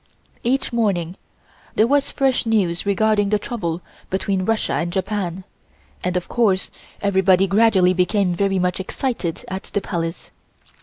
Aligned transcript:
Each 0.43 0.73
morning 0.73 1.15
there 1.75 1.85
was 1.85 2.09
fresh 2.09 2.47
news 2.47 2.87
regarding 2.87 3.29
the 3.29 3.37
trouble 3.37 3.83
between 4.09 4.45
Russia 4.45 4.73
and 4.73 4.91
Japan, 4.91 5.43
and 6.03 6.17
of 6.17 6.27
course 6.27 6.71
everybody 7.03 7.45
gradually 7.45 7.93
became 7.93 8.33
very 8.33 8.57
much 8.57 8.79
excited 8.79 9.45
at 9.47 9.61
the 9.75 9.81
Palace. 9.81 10.31